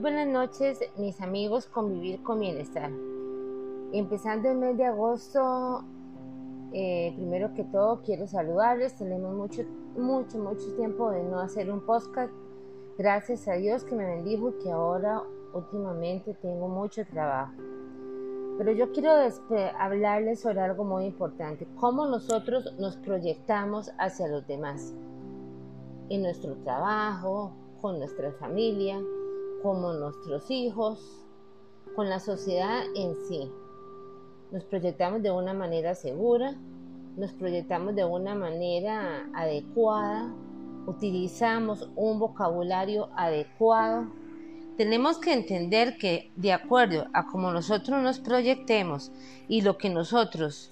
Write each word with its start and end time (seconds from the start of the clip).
Buenas 0.00 0.28
noches, 0.28 0.78
mis 0.98 1.22
amigos, 1.22 1.66
convivir 1.66 2.22
con 2.22 2.40
bienestar. 2.40 2.90
Empezando 3.92 4.50
el 4.50 4.58
mes 4.58 4.76
de 4.76 4.84
agosto, 4.84 5.84
eh, 6.72 7.14
primero 7.16 7.54
que 7.54 7.64
todo 7.64 8.02
quiero 8.02 8.26
saludarles. 8.26 8.94
Tenemos 8.96 9.34
mucho, 9.34 9.62
mucho, 9.96 10.38
mucho 10.38 10.74
tiempo 10.76 11.10
de 11.10 11.22
no 11.22 11.40
hacer 11.40 11.72
un 11.72 11.80
podcast. 11.80 12.30
Gracias 12.98 13.48
a 13.48 13.54
Dios 13.54 13.84
que 13.84 13.94
me 13.94 14.04
bendijo 14.04 14.50
y 14.50 14.62
que 14.64 14.70
ahora 14.70 15.22
últimamente 15.54 16.34
tengo 16.42 16.68
mucho 16.68 17.06
trabajo. 17.06 17.54
Pero 18.58 18.72
yo 18.72 18.92
quiero 18.92 19.12
hablarles 19.78 20.40
sobre 20.40 20.60
algo 20.60 20.84
muy 20.84 21.06
importante, 21.06 21.66
cómo 21.76 22.06
nosotros 22.06 22.74
nos 22.78 22.98
proyectamos 22.98 23.90
hacia 23.98 24.28
los 24.28 24.46
demás, 24.46 24.94
en 26.10 26.22
nuestro 26.22 26.54
trabajo, 26.56 27.52
con 27.80 27.98
nuestra 27.98 28.32
familia, 28.32 29.00
como 29.66 29.92
nuestros 29.94 30.48
hijos, 30.48 31.00
con 31.96 32.08
la 32.08 32.20
sociedad 32.20 32.84
en 32.94 33.16
sí. 33.28 33.50
Nos 34.52 34.62
proyectamos 34.62 35.24
de 35.24 35.32
una 35.32 35.54
manera 35.54 35.96
segura, 35.96 36.54
nos 37.16 37.32
proyectamos 37.32 37.96
de 37.96 38.04
una 38.04 38.36
manera 38.36 39.28
adecuada, 39.34 40.32
utilizamos 40.86 41.88
un 41.96 42.20
vocabulario 42.20 43.08
adecuado. 43.16 44.06
Tenemos 44.76 45.18
que 45.18 45.32
entender 45.32 45.98
que 45.98 46.30
de 46.36 46.52
acuerdo 46.52 47.08
a 47.12 47.26
cómo 47.26 47.50
nosotros 47.50 48.00
nos 48.00 48.20
proyectemos 48.20 49.10
y 49.48 49.62
lo 49.62 49.78
que 49.78 49.90
nosotros 49.90 50.70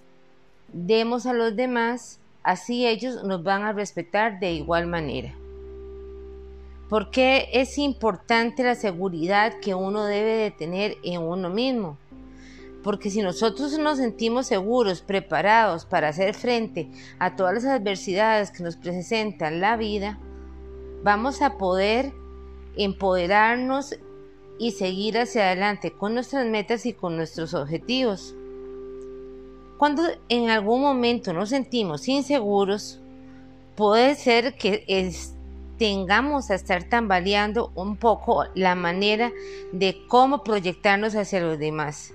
demos 0.72 1.26
a 1.26 1.32
los 1.32 1.56
demás, 1.56 2.20
así 2.44 2.86
ellos 2.86 3.24
nos 3.24 3.42
van 3.42 3.64
a 3.64 3.72
respetar 3.72 4.38
de 4.38 4.52
igual 4.52 4.86
manera. 4.86 5.34
¿Por 6.88 7.10
qué 7.10 7.48
es 7.52 7.78
importante 7.78 8.62
la 8.62 8.74
seguridad 8.74 9.54
que 9.60 9.74
uno 9.74 10.04
debe 10.04 10.36
de 10.36 10.50
tener 10.50 10.98
en 11.02 11.22
uno 11.22 11.48
mismo? 11.48 11.96
Porque 12.82 13.08
si 13.08 13.22
nosotros 13.22 13.78
nos 13.78 13.96
sentimos 13.96 14.46
seguros, 14.46 15.00
preparados 15.00 15.86
para 15.86 16.08
hacer 16.08 16.34
frente 16.34 16.90
a 17.18 17.36
todas 17.36 17.54
las 17.54 17.64
adversidades 17.64 18.50
que 18.50 18.62
nos 18.62 18.76
presentan 18.76 19.60
la 19.60 19.78
vida, 19.78 20.18
vamos 21.02 21.40
a 21.40 21.56
poder 21.56 22.12
empoderarnos 22.76 23.96
y 24.58 24.72
seguir 24.72 25.18
hacia 25.18 25.46
adelante 25.46 25.92
con 25.92 26.14
nuestras 26.14 26.46
metas 26.46 26.84
y 26.84 26.92
con 26.92 27.16
nuestros 27.16 27.54
objetivos. 27.54 28.34
Cuando 29.78 30.02
en 30.28 30.50
algún 30.50 30.82
momento 30.82 31.32
nos 31.32 31.48
sentimos 31.48 32.08
inseguros, 32.08 33.00
puede 33.74 34.14
ser 34.14 34.54
que 34.54 34.84
tengamos 35.78 36.50
a 36.50 36.54
estar 36.54 36.84
tambaleando 36.84 37.72
un 37.74 37.96
poco 37.96 38.44
la 38.54 38.74
manera 38.74 39.32
de 39.72 40.04
cómo 40.08 40.44
proyectarnos 40.44 41.14
hacia 41.16 41.40
los 41.40 41.58
demás. 41.58 42.12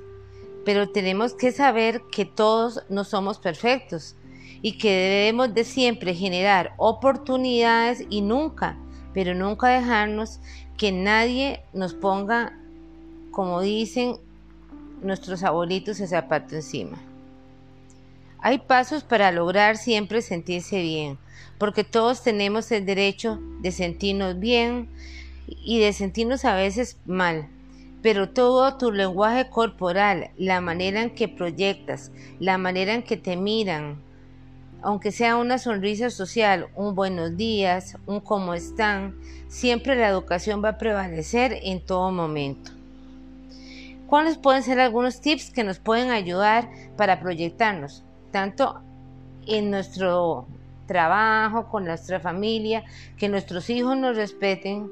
Pero 0.66 0.90
tenemos 0.90 1.34
que 1.34 1.52
saber 1.52 2.02
que 2.12 2.26
todos 2.26 2.84
no 2.90 3.04
somos 3.04 3.40
perfectos 3.40 4.16
y 4.62 4.78
que 4.78 4.92
debemos 4.92 5.54
de 5.54 5.64
siempre 5.64 6.14
generar 6.14 6.74
oportunidades 6.78 8.06
y 8.10 8.22
nunca, 8.22 8.78
pero 9.14 9.34
nunca 9.34 9.68
dejarnos 9.68 10.40
que 10.78 10.92
nadie 10.92 11.64
nos 11.74 11.94
ponga, 11.94 12.58
como 13.32 13.62
dicen 13.62 14.18
nuestros 15.02 15.44
abuelitos, 15.44 16.00
el 16.00 16.08
zapato 16.08 16.56
encima. 16.56 17.09
Hay 18.42 18.60
pasos 18.60 19.04
para 19.04 19.34
lograr 19.34 19.76
siempre 19.76 20.22
sentirse 20.22 20.82
bien, 20.82 21.18
porque 21.58 21.84
todos 21.84 22.24
tenemos 22.24 22.72
el 22.72 22.86
derecho 22.86 23.38
de 23.62 23.72
sentirnos 23.74 24.40
bien 24.40 24.90
y 25.48 25.80
de 25.80 25.92
sentirnos 25.92 26.46
a 26.46 26.56
veces 26.56 26.98
mal. 27.06 27.50
Pero 28.02 28.30
todo 28.30 28.78
tu 28.78 28.94
lenguaje 28.94 29.50
corporal, 29.50 30.32
la 30.38 30.62
manera 30.62 31.02
en 31.02 31.10
que 31.10 31.28
proyectas, 31.28 32.12
la 32.40 32.58
manera 32.58 32.94
en 32.94 33.04
que 33.04 33.18
te 33.18 33.36
miran, 33.36 34.02
aunque 34.82 35.12
sea 35.12 35.36
una 35.36 35.58
sonrisa 35.58 36.10
social, 36.10 36.70
un 36.76 36.96
buenos 36.96 37.36
días, 37.36 37.98
un 38.06 38.22
cómo 38.22 38.54
están, 38.54 39.20
siempre 39.50 39.98
la 39.98 40.08
educación 40.08 40.64
va 40.64 40.70
a 40.70 40.78
prevalecer 40.78 41.60
en 41.64 41.86
todo 41.86 42.10
momento. 42.12 42.72
¿Cuáles 44.08 44.38
pueden 44.38 44.64
ser 44.64 44.80
algunos 44.80 45.20
tips 45.20 45.52
que 45.52 45.66
nos 45.66 45.80
pueden 45.80 46.10
ayudar 46.10 46.70
para 46.96 47.20
proyectarnos, 47.20 48.06
tanto 48.32 48.82
en 49.48 49.72
nuestro 49.72 50.48
trabajo, 50.88 51.70
con 51.70 51.86
nuestra 51.86 52.20
familia, 52.20 52.84
que 53.18 53.30
nuestros 53.30 53.70
hijos 53.70 53.96
nos 53.98 54.16
respeten, 54.16 54.90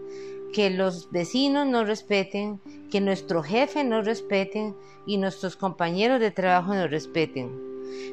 que 0.53 0.70
los 0.70 1.12
vecinos 1.12 1.68
nos 1.68 1.88
respeten, 1.88 2.62
que 2.92 3.02
nuestro 3.02 3.44
jefe 3.44 3.84
nos 3.84 4.06
respeten 4.06 4.76
y 5.06 5.18
nuestros 5.18 5.56
compañeros 5.56 6.20
de 6.20 6.31
trabajo 6.31 6.74
nos 6.74 6.90
respeten. 6.90 7.50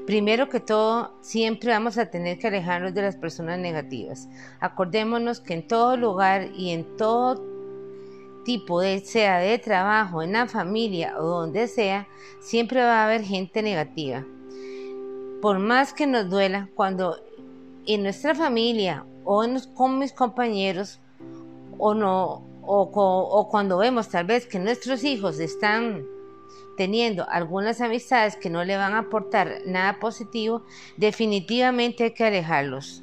Primero 0.06 0.48
que 0.48 0.60
todo, 0.60 1.12
siempre 1.20 1.70
vamos 1.70 1.98
a 1.98 2.10
tener 2.10 2.38
que 2.38 2.46
alejarnos 2.46 2.94
de 2.94 3.02
las 3.02 3.16
personas 3.16 3.58
negativas. 3.58 4.28
Acordémonos 4.60 5.40
que 5.40 5.54
en 5.54 5.66
todo 5.66 5.96
lugar 5.96 6.50
y 6.56 6.70
en 6.70 6.96
todo 6.96 7.42
tipo 8.44 8.80
de 8.80 9.00
sea 9.00 9.38
de 9.38 9.58
trabajo, 9.58 10.22
en 10.22 10.32
la 10.32 10.46
familia 10.46 11.14
o 11.18 11.24
donde 11.24 11.66
sea, 11.66 12.06
siempre 12.40 12.80
va 12.80 13.02
a 13.02 13.06
haber 13.06 13.22
gente 13.22 13.62
negativa. 13.62 14.24
Por 15.44 15.58
más 15.58 15.92
que 15.92 16.06
nos 16.06 16.30
duela, 16.30 16.70
cuando 16.74 17.18
en 17.84 18.02
nuestra 18.02 18.34
familia 18.34 19.04
o 19.26 19.44
con 19.74 19.98
mis 19.98 20.10
compañeros 20.14 21.00
o 21.76 21.92
no 21.92 22.42
o, 22.62 23.48
cuando 23.50 23.76
vemos 23.76 24.08
tal 24.08 24.24
vez 24.24 24.46
que 24.46 24.58
nuestros 24.58 25.04
hijos 25.04 25.38
están 25.40 26.02
teniendo 26.78 27.28
algunas 27.28 27.82
amistades 27.82 28.36
que 28.36 28.48
no 28.48 28.64
le 28.64 28.78
van 28.78 28.94
a 28.94 29.00
aportar 29.00 29.58
nada 29.66 30.00
positivo, 30.00 30.62
definitivamente 30.96 32.04
hay 32.04 32.12
que 32.12 32.24
alejarlos. 32.24 33.02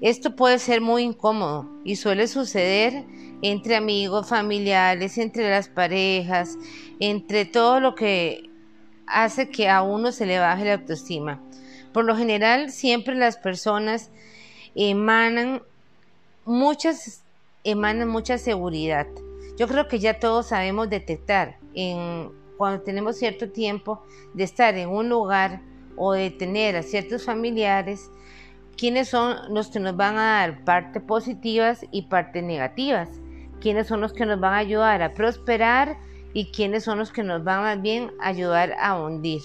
Esto 0.00 0.36
puede 0.36 0.60
ser 0.60 0.80
muy 0.80 1.02
incómodo 1.02 1.68
y 1.82 1.96
suele 1.96 2.28
suceder 2.28 3.04
entre 3.42 3.74
amigos, 3.74 4.28
familiares, 4.28 5.18
entre 5.18 5.50
las 5.50 5.68
parejas, 5.68 6.56
entre 7.00 7.46
todo 7.46 7.80
lo 7.80 7.96
que 7.96 8.48
hace 9.08 9.48
que 9.48 9.68
a 9.68 9.82
uno 9.82 10.12
se 10.12 10.24
le 10.24 10.38
baje 10.38 10.64
la 10.64 10.74
autoestima. 10.74 11.40
Por 11.98 12.04
lo 12.04 12.16
general, 12.16 12.70
siempre 12.70 13.16
las 13.16 13.38
personas 13.38 14.12
emanan 14.76 15.62
muchas, 16.44 17.24
emanan 17.64 18.06
mucha 18.06 18.38
seguridad. 18.38 19.08
Yo 19.56 19.66
creo 19.66 19.88
que 19.88 19.98
ya 19.98 20.20
todos 20.20 20.46
sabemos 20.46 20.88
detectar 20.88 21.56
en, 21.74 22.30
cuando 22.56 22.84
tenemos 22.84 23.16
cierto 23.16 23.50
tiempo 23.50 24.00
de 24.32 24.44
estar 24.44 24.76
en 24.76 24.90
un 24.90 25.08
lugar 25.08 25.60
o 25.96 26.12
de 26.12 26.30
tener 26.30 26.76
a 26.76 26.84
ciertos 26.84 27.24
familiares, 27.24 28.12
quiénes 28.76 29.08
son 29.08 29.52
los 29.52 29.66
que 29.66 29.80
nos 29.80 29.96
van 29.96 30.18
a 30.18 30.38
dar 30.38 30.64
partes 30.64 31.02
positivas 31.02 31.84
y 31.90 32.02
partes 32.02 32.44
negativas, 32.44 33.08
quiénes 33.60 33.88
son 33.88 34.02
los 34.02 34.12
que 34.12 34.24
nos 34.24 34.38
van 34.38 34.54
a 34.54 34.58
ayudar 34.58 35.02
a 35.02 35.14
prosperar 35.14 35.96
y 36.32 36.52
quiénes 36.52 36.84
son 36.84 36.98
los 36.98 37.10
que 37.10 37.24
nos 37.24 37.42
van 37.42 37.64
a 37.64 37.74
bien 37.74 38.12
ayudar 38.20 38.76
a 38.78 39.02
hundir. 39.02 39.42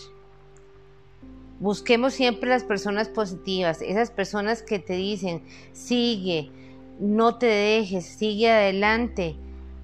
Busquemos 1.60 2.14
siempre 2.14 2.50
las 2.50 2.64
personas 2.64 3.10
positivas, 3.10 3.82
esas 3.82 4.12
personas 4.12 4.62
que 4.62 4.80
te 4.80 4.94
dicen, 4.94 5.42
sigue, 5.72 6.52
no 7.00 7.38
te 7.38 7.46
dejes, 7.46 8.06
sigue 8.06 8.52
adelante. 8.52 9.36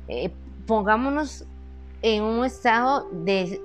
Eh, 0.07 0.31
pongámonos 0.66 1.46
en 2.02 2.24
un 2.24 2.46
estado 2.46 3.07
de 3.12 3.62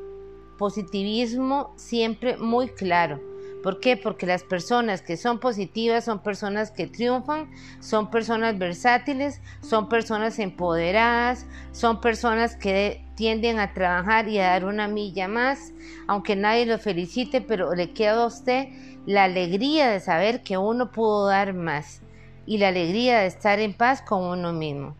positivismo 0.59 1.73
siempre 1.77 2.37
muy 2.37 2.69
claro. 2.69 3.21
¿Por 3.63 3.81
qué? 3.81 3.97
Porque 3.97 4.27
las 4.27 4.43
personas 4.43 5.01
que 5.01 5.17
son 5.17 5.39
positivas 5.39 6.05
son 6.05 6.23
personas 6.23 6.71
que 6.71 6.87
triunfan, 6.87 7.51
son 7.81 8.11
personas 8.11 8.59
versátiles, 8.59 9.41
son 9.63 9.89
personas 9.89 10.39
empoderadas, 10.39 11.47
son 11.73 12.01
personas 12.03 12.57
que 12.57 13.04
tienden 13.15 13.59
a 13.59 13.73
trabajar 13.73 14.29
y 14.29 14.39
a 14.39 14.51
dar 14.51 14.65
una 14.65 14.89
milla 14.89 15.29
más, 15.29 15.73
aunque 16.07 16.37
nadie 16.37 16.67
lo 16.67 16.79
felicite, 16.79 17.41
pero 17.41 17.75
le 17.75 17.93
queda 17.93 18.23
a 18.23 18.27
usted 18.27 18.69
la 19.07 19.25
alegría 19.25 19.91
de 19.91 20.01
saber 20.01 20.43
que 20.43 20.59
uno 20.59 20.91
pudo 20.91 21.27
dar 21.27 21.55
más 21.55 22.01
y 22.47 22.59
la 22.59 22.69
alegría 22.69 23.21
de 23.21 23.27
estar 23.27 23.59
en 23.61 23.75
paz 23.75 24.03
con 24.03 24.23
uno 24.23 24.53
mismo. 24.53 24.95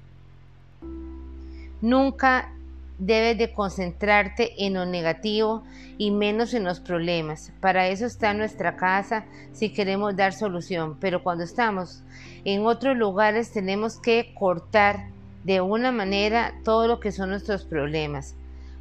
Nunca 1.81 2.51
debes 2.99 3.37
de 3.39 3.53
concentrarte 3.53 4.65
en 4.65 4.75
lo 4.75 4.87
negativo 4.87 5.65
y 5.99 6.11
menos 6.11 6.55
en 6.55 6.65
los 6.65 6.81
problemas. 6.81 7.53
Para 7.61 7.89
eso 7.89 8.07
está 8.07 8.35
nuestra 8.35 8.77
casa 8.77 9.25
si 9.53 9.73
queremos 9.73 10.17
dar 10.17 10.33
solución. 10.33 10.97
Pero 11.01 11.23
cuando 11.23 11.45
estamos 11.45 12.03
en 12.45 12.65
otros 12.67 12.97
lugares 12.97 13.53
tenemos 13.53 14.01
que 14.01 14.33
cortar 14.35 15.09
de 15.45 15.61
una 15.61 15.93
manera 15.93 16.55
todo 16.65 16.89
lo 16.89 17.01
que 17.01 17.13
son 17.13 17.31
nuestros 17.31 17.65
problemas. 17.65 18.35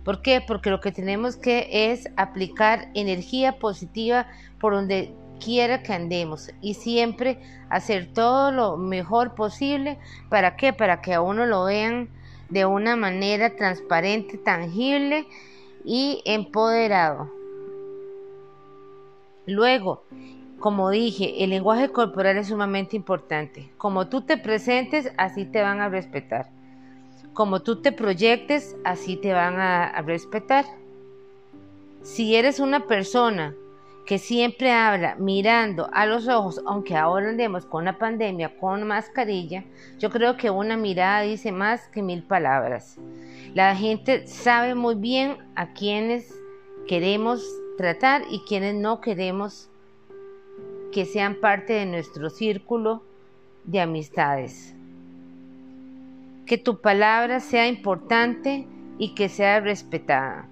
¿Por 0.04 0.22
qué? 0.22 0.42
Porque 0.46 0.70
lo 0.70 0.82
que 0.82 0.92
tenemos 0.92 1.38
que 1.38 1.92
es 1.92 2.10
aplicar 2.18 2.90
energía 2.94 3.60
positiva 3.60 4.28
por 4.60 4.74
donde 4.74 5.14
quiera 5.40 5.84
que 5.84 5.94
andemos 5.94 6.52
y 6.62 6.74
siempre 6.74 7.40
hacer 7.70 8.12
todo 8.14 8.52
lo 8.52 8.78
mejor 8.78 9.36
posible. 9.36 9.98
¿Para 10.30 10.56
qué? 10.56 10.74
Para 10.74 11.02
que 11.02 11.14
a 11.14 11.22
uno 11.22 11.46
lo 11.46 11.66
vean 11.66 12.10
de 12.50 12.66
una 12.66 12.96
manera 12.96 13.56
transparente, 13.56 14.38
tangible 14.38 15.26
y 15.86 16.22
empoderado. 16.26 17.30
Luego, 19.46 20.04
como 20.64 20.92
dije, 20.92 21.44
el 21.44 21.50
lenguaje 21.50 21.90
corporal 21.90 22.38
es 22.38 22.48
sumamente 22.48 22.96
importante. 22.96 23.70
Como 23.78 24.08
tú 24.08 24.22
te 24.22 24.38
presentes, 24.38 25.12
así 25.18 25.44
te 25.44 25.62
van 25.62 25.82
a 25.82 25.90
respetar. 25.90 26.48
Como 27.34 27.64
tú 27.64 27.82
te 27.82 27.92
proyectes, 27.92 28.78
así 28.86 29.18
te 29.18 29.34
van 29.34 29.60
a, 29.60 30.02
respetar. 30.04 30.64
Si 32.02 32.38
eres 32.38 32.62
una 32.62 32.88
persona 32.88 33.54
que 34.06 34.18
siempre 34.18 34.72
habla 34.72 35.16
mirando 35.16 35.90
a 35.92 36.06
los 36.06 36.30
ojos, 36.30 36.62
aunque 36.66 36.96
ahora 36.96 37.28
andemos 37.28 37.66
con 37.66 37.84
la 37.84 37.98
pandemia, 37.98 38.58
con 38.58 38.88
mascarilla, 38.88 39.66
yo 40.00 40.10
creo 40.12 40.38
que 40.38 40.50
una 40.50 40.78
mirada 40.78 41.24
dice 41.24 41.52
más 41.52 41.90
que 41.90 42.02
mil 42.02 42.24
palabras. 42.24 42.96
La 43.54 43.76
gente 43.76 44.28
sabe 44.28 44.76
muy 44.76 44.96
bien 44.96 45.40
a 45.58 45.74
quienes 45.74 46.34
queremos 46.88 47.46
tratar 47.78 48.22
y 48.30 48.40
quienes 48.48 48.76
no 48.76 49.02
queremos 49.02 49.70
que 50.94 51.06
sean 51.06 51.36
parte 51.36 51.74
de 51.74 51.86
nuestro 51.86 52.30
círculo 52.30 53.04
de 53.66 53.82
amistades. 53.82 54.76
Que 56.46 56.58
tu 56.58 56.80
palabra 56.80 57.40
sea 57.40 57.68
importante 57.68 58.68
y 58.98 59.16
que 59.16 59.28
sea 59.28 59.60
respetada. 59.60 60.48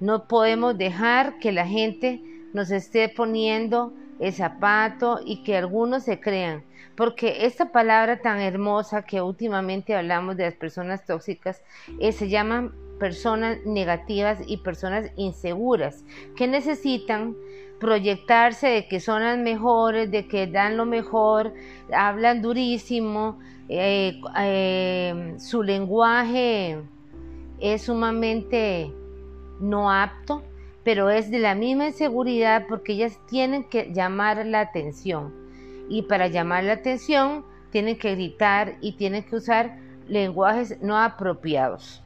No 0.00 0.28
podemos 0.28 0.76
dejar 0.76 1.38
que 1.38 1.52
la 1.52 1.66
gente 1.66 2.20
nos 2.52 2.70
esté 2.70 3.08
poniendo 3.08 3.92
el 4.18 4.32
zapato 4.32 5.20
y 5.24 5.42
que 5.44 5.56
algunos 5.56 6.02
se 6.02 6.20
crean, 6.20 6.64
porque 6.96 7.46
esta 7.46 7.70
palabra 7.70 8.20
tan 8.20 8.40
hermosa 8.40 9.02
que 9.02 9.22
últimamente 9.22 9.94
hablamos 9.94 10.36
de 10.36 10.44
las 10.44 10.54
personas 10.54 11.04
tóxicas 11.04 11.62
eh, 12.00 12.10
se 12.10 12.28
llaman 12.28 12.72
personas 12.98 13.58
negativas 13.64 14.40
y 14.46 14.58
personas 14.58 15.10
inseguras 15.16 16.04
que 16.36 16.46
necesitan 16.46 17.36
proyectarse 17.78 18.68
de 18.68 18.88
que 18.88 19.00
son 19.00 19.22
las 19.22 19.38
mejores, 19.38 20.10
de 20.10 20.26
que 20.26 20.46
dan 20.46 20.76
lo 20.76 20.84
mejor, 20.84 21.54
hablan 21.92 22.42
durísimo, 22.42 23.38
eh, 23.68 24.20
eh, 24.40 25.34
su 25.38 25.62
lenguaje 25.62 26.78
es 27.60 27.82
sumamente 27.82 28.92
no 29.60 29.90
apto 29.90 30.42
pero 30.88 31.10
es 31.10 31.30
de 31.30 31.38
la 31.38 31.54
misma 31.54 31.88
inseguridad 31.88 32.64
porque 32.66 32.94
ellas 32.94 33.20
tienen 33.26 33.64
que 33.64 33.92
llamar 33.92 34.46
la 34.46 34.60
atención. 34.60 35.34
Y 35.86 36.00
para 36.00 36.28
llamar 36.28 36.64
la 36.64 36.72
atención 36.72 37.44
tienen 37.70 37.98
que 37.98 38.14
gritar 38.14 38.78
y 38.80 38.92
tienen 38.92 39.22
que 39.22 39.36
usar 39.36 39.78
lenguajes 40.08 40.80
no 40.80 40.96
apropiados. 40.96 42.02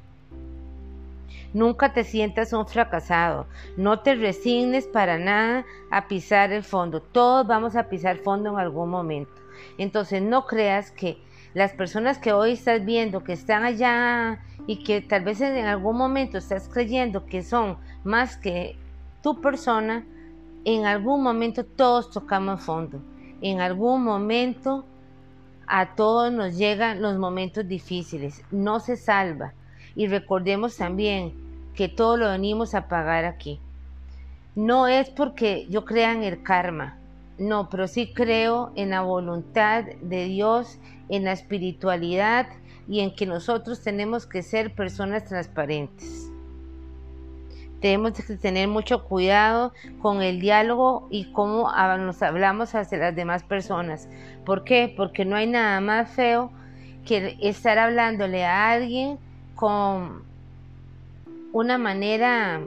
Nunca 1.53 1.93
te 1.93 2.05
sientas 2.05 2.53
un 2.53 2.67
fracasado. 2.67 3.47
No 3.77 4.01
te 4.01 4.15
resignes 4.15 4.87
para 4.87 5.19
nada 5.19 5.65
a 5.91 6.09
pisar 6.09 6.53
el 6.53 6.63
fondo. 6.63 7.03
Todos 7.03 7.47
vamos 7.47 7.77
a 7.77 7.89
pisar 7.89 8.19
fondo 8.19 8.51
en 8.51 8.59
algún 8.59 8.89
momento. 8.89 9.33
Entonces 9.79 10.23
no 10.23 10.47
creas 10.47 10.91
que 10.91 11.19
las 11.55 11.73
personas 11.73 12.19
que 12.19 12.33
hoy 12.33 12.53
estás 12.53 12.85
viendo 12.85 13.23
que 13.23 13.35
están 13.35 13.65
allá 13.65 14.41
y 14.67 14.83
que 14.83 15.03
tal 15.03 15.25
vez 15.25 15.41
en 15.41 15.67
algún 15.67 15.97
momento 15.99 16.39
estás 16.39 16.69
creyendo 16.69 17.27
que 17.27 17.43
son 17.43 17.77
más 18.05 18.37
que 18.37 18.77
tu 19.23 19.41
persona, 19.41 20.07
en 20.65 20.87
algún 20.87 21.23
momento 21.23 21.65
todos 21.65 22.11
tocamos 22.11 22.63
fondo. 22.63 23.03
En 23.43 23.61
algún 23.61 24.05
momento 24.05 24.87
a 25.67 25.95
todos 25.95 26.33
nos 26.33 26.57
llegan 26.57 27.03
los 27.03 27.19
momentos 27.19 27.67
difíciles. 27.67 28.43
No 28.51 28.81
se 28.81 28.97
salva. 28.97 29.53
Y 29.95 30.07
recordemos 30.07 30.77
también 30.77 31.33
que 31.75 31.89
todo 31.89 32.17
lo 32.17 32.31
venimos 32.31 32.75
a 32.75 32.89
pagar 32.89 33.25
aquí. 33.25 33.61
No 34.55 34.87
es 34.87 35.09
porque 35.11 35.67
yo 35.71 35.85
crea 35.85 36.13
en 36.13 36.23
el 36.23 36.43
karma. 36.43 36.99
No, 37.39 37.71
pero 37.71 37.89
sí 37.89 38.13
creo 38.13 38.73
en 38.77 38.91
la 38.91 39.01
voluntad 39.01 39.85
de 40.03 40.27
Dios, 40.27 40.79
en 41.09 41.25
la 41.25 41.33
espiritualidad 41.33 42.47
y 42.87 43.01
en 43.01 43.15
que 43.15 43.27
nosotros 43.27 43.81
tenemos 43.83 44.27
que 44.27 44.43
ser 44.43 44.75
personas 44.75 45.25
transparentes. 45.25 46.29
Tenemos 47.81 48.13
que 48.13 48.37
tener 48.37 48.69
mucho 48.69 49.05
cuidado 49.05 49.73
con 50.01 50.23
el 50.23 50.41
diálogo 50.41 51.09
y 51.11 51.33
cómo 51.33 51.73
nos 51.99 52.23
hablamos 52.23 52.75
hacia 52.75 52.99
las 52.99 53.17
demás 53.17 53.43
personas. 53.43 54.09
¿Por 54.45 54.63
qué? 54.63 54.93
Porque 54.97 55.25
no 55.25 55.35
hay 55.35 55.49
nada 55.49 55.81
más 55.81 56.11
feo 56.11 56.53
que 57.05 57.37
estar 57.41 57.79
hablándole 57.79 58.45
a 58.45 58.71
alguien 58.71 59.19
con 59.63 60.25
una 61.53 61.79
manera 61.79 62.61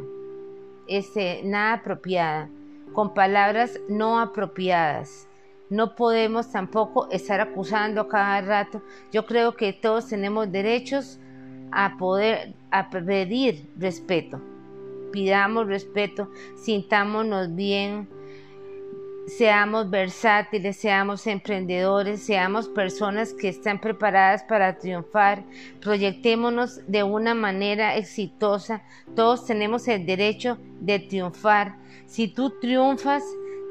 este, 0.88 1.42
nada 1.44 1.74
apropiada, 1.74 2.48
con 2.94 3.14
palabras 3.14 3.78
no 3.90 4.18
apropiadas. 4.18 5.28
No 5.70 5.98
podemos 5.98 6.54
tampoco 6.54 7.10
estar 7.12 7.42
acusando 7.42 8.08
cada 8.08 8.40
rato. 8.40 8.82
Yo 9.12 9.26
creo 9.26 9.58
que 9.58 9.74
todos 9.74 10.08
tenemos 10.08 10.50
derechos 10.50 11.20
a 11.74 11.98
poder 11.98 12.54
a 12.72 12.90
pedir 12.90 13.70
respeto 13.78 14.40
pidamos 15.12 15.68
respeto, 15.68 16.30
sintámonos 16.58 17.56
bien, 17.56 18.10
seamos 19.28 19.90
versátiles, 19.90 20.78
seamos 20.78 21.26
emprendedores, 21.28 22.24
seamos 22.24 22.70
personas 22.70 23.34
que 23.34 23.50
están 23.50 23.80
preparadas 23.82 24.44
para 24.44 24.78
triunfar, 24.78 25.44
proyectémonos 25.82 26.82
de 26.88 27.04
una 27.04 27.34
manera 27.34 27.96
exitosa. 27.96 28.84
Todos 29.16 29.46
tenemos 29.46 29.88
el 29.88 30.06
derecho 30.06 30.58
de 30.80 31.00
triunfar. 31.00 31.78
Si 32.06 32.28
tú 32.28 32.52
triunfas, 32.60 33.24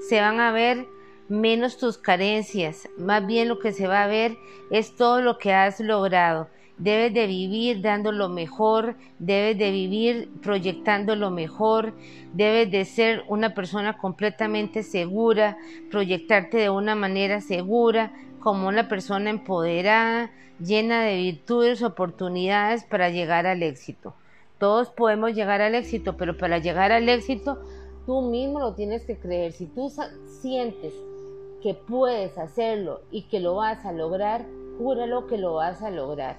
se 0.09 0.21
van 0.21 0.41
a 0.41 0.53
ver 0.53 0.87
menos 1.29 1.79
tus 1.79 1.97
carencias, 1.97 2.89
más 2.99 3.27
bien 3.27 3.49
lo 3.49 3.59
que 3.59 3.73
se 3.73 3.87
va 3.87 4.05
a 4.05 4.09
ver 4.09 4.37
es 4.71 4.95
todo 4.97 5.23
lo 5.23 5.39
que 5.39 5.53
has 5.53 5.81
logrado. 5.81 6.49
Debes 6.79 7.15
de 7.15 7.29
vivir 7.29 7.83
dando 7.83 8.11
lo 8.11 8.29
mejor, 8.29 8.97
debes 9.21 9.57
de 9.59 9.71
vivir 9.71 10.29
proyectando 10.43 11.15
lo 11.15 11.31
mejor, 11.31 11.95
debes 12.33 12.71
de 12.71 12.85
ser 12.85 13.23
una 13.29 13.55
persona 13.55 13.97
completamente 13.97 14.83
segura, 14.83 15.57
proyectarte 15.91 16.59
de 16.59 16.71
una 16.71 16.97
manera 16.97 17.41
segura, 17.41 18.13
como 18.41 18.67
una 18.67 18.89
persona 18.89 19.31
empoderada, 19.31 20.33
llena 20.59 21.05
de 21.05 21.17
virtudes, 21.17 21.83
oportunidades 21.83 22.85
para 22.85 23.09
llegar 23.09 23.47
al 23.47 23.63
éxito. 23.63 24.15
Todos 24.59 24.91
podemos 24.91 25.33
llegar 25.33 25.61
al 25.61 25.75
éxito, 25.75 26.17
pero 26.17 26.37
para 26.37 26.59
llegar 26.59 26.91
al 26.91 27.09
éxito 27.09 27.63
tú 28.07 28.23
mismo 28.23 28.61
lo 28.61 28.75
tienes 28.75 29.05
que 29.05 29.17
creer. 29.17 29.53
Si 29.53 29.67
tú 29.67 29.91
sientes 30.41 30.93
que 31.63 31.75
puedes 31.75 32.37
hacerlo 32.37 33.01
y 33.11 33.23
que 33.23 33.41
lo 33.41 33.55
vas 33.55 33.85
a 33.85 33.93
lograr, 33.93 34.45
júralo 34.79 35.27
que 35.27 35.39
lo 35.39 35.55
vas 35.55 35.83
a 35.83 35.91
lograr. 35.91 36.37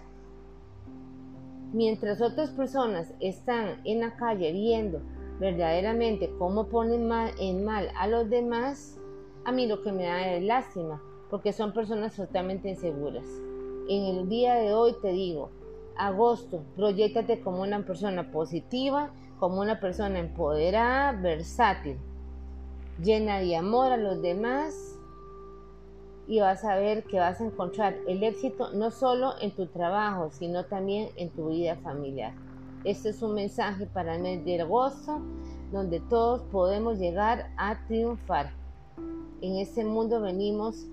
Mientras 1.75 2.22
otras 2.22 2.51
personas 2.51 3.13
están 3.20 3.82
en 3.84 4.00
la 4.00 4.15
calle 4.15 4.53
viendo 4.53 5.01
verdaderamente 5.41 6.32
cómo 6.39 6.70
ponen 6.70 7.05
mal, 7.05 7.32
en 7.38 7.65
mal 7.65 7.89
a 7.98 8.08
los 8.08 8.29
demás, 8.29 8.98
a 9.44 9.51
mí 9.51 9.67
lo 9.67 9.84
que 9.84 9.91
me 9.91 10.03
da 10.03 10.36
es 10.36 10.44
lástima, 10.46 11.01
porque 11.29 11.51
son 11.51 11.74
personas 11.74 12.15
totalmente 12.15 12.70
inseguras. 12.70 13.25
En 13.89 14.05
el 14.05 14.29
día 14.29 14.55
de 14.55 14.74
hoy 14.74 14.96
te 15.01 15.10
digo, 15.10 15.50
agosto, 15.98 16.63
proyectate 16.77 17.41
como 17.41 17.62
una 17.62 17.86
persona 17.86 18.32
positiva, 18.32 19.12
como 19.38 19.60
una 19.60 19.82
persona 19.82 20.20
empoderada, 20.20 21.12
versátil, 21.12 21.98
llena 23.03 23.39
de 23.39 23.53
amor 23.53 23.91
a 23.91 23.98
los 23.98 24.22
demás 24.22 24.95
y 26.27 26.39
vas 26.39 26.63
a 26.63 26.75
ver 26.75 27.03
que 27.03 27.20
vas 27.20 27.39
a 27.39 27.46
encontrar 27.46 27.96
el 28.08 28.24
éxito 28.24 28.72
no 28.74 28.91
solo 28.91 29.34
en 29.41 29.51
tu 29.51 29.67
trabajo, 29.67 30.29
sino 30.32 30.65
también 30.65 31.10
en 31.17 31.29
tu 31.29 31.50
vida 31.50 31.75
familiar. 31.77 32.34
Este 32.84 33.10
es 33.10 33.22
un 33.22 33.34
mensaje 33.34 33.86
para 33.86 34.15
el 34.15 34.22
mes 34.22 34.46
de 34.46 34.62
agosto, 34.62 35.20
donde 35.72 36.00
todos 36.00 36.41
podemos 36.51 37.00
llegar 37.00 37.51
a 37.58 37.86
triunfar. 37.88 38.51
En 39.41 39.58
este 39.58 39.84
mundo 39.84 40.22
venimos 40.22 40.86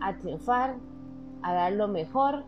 a 0.00 0.16
triunfar, 0.16 0.76
a 1.42 1.52
dar 1.52 1.72
lo 1.72 1.88
mejor 1.88 2.44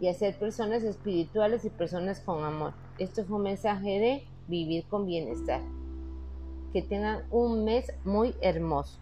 y 0.00 0.08
a 0.08 0.14
ser 0.14 0.38
personas 0.38 0.82
espirituales 0.82 1.64
y 1.64 1.70
personas 1.70 2.20
con 2.20 2.44
amor. 2.44 2.72
Esto 2.98 3.24
fue 3.24 3.36
un 3.36 3.42
mensaje 3.44 3.98
de 3.98 4.26
vivir 4.48 4.84
con 4.88 5.06
bienestar. 5.06 5.60
Que 6.72 6.82
tengan 6.82 7.24
un 7.30 7.64
mes 7.64 7.92
muy 8.04 8.34
hermoso. 8.40 8.98